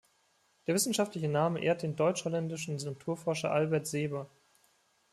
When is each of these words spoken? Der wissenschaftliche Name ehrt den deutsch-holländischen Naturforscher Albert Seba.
Der 0.65 0.73
wissenschaftliche 0.73 1.27
Name 1.27 1.63
ehrt 1.63 1.83
den 1.83 1.95
deutsch-holländischen 1.95 2.75
Naturforscher 2.77 3.51
Albert 3.51 3.85
Seba. 3.85 4.27